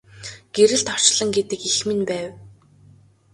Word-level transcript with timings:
Гэрэлт 0.55 0.87
орчлон 0.93 1.29
гэдэг 1.37 1.61
эх 1.69 1.77
минь 1.87 2.05
байв. 2.09 2.29